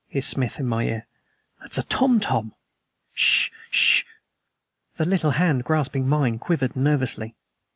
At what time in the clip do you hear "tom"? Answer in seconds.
1.83-2.19, 2.19-2.55